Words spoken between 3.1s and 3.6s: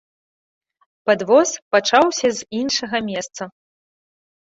месца.